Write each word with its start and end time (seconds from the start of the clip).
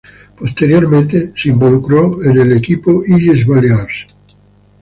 Posteriormente 0.35 1.31
se 1.35 1.49
involucró 1.49 2.23
en 2.23 2.39
el 2.39 2.53
equipo 2.53 3.03
Illes 3.05 3.45
Balears. 3.45 4.07